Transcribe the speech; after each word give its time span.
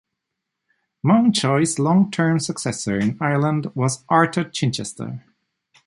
Mountjoy's 1.03 1.77
long-term 1.77 2.39
successor 2.39 2.97
in 2.97 3.19
Ireland 3.21 3.67
was 3.75 4.03
Arthur 4.09 4.45
Chichester. 4.45 5.23